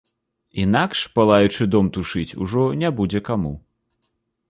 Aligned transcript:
Інакш 0.63 0.99
палаючы 1.19 1.69
дом 1.75 1.93
тушыць 1.99 2.27
ужо 2.47 2.67
не 2.83 2.89
будзе 3.01 3.19
каму. 3.33 3.57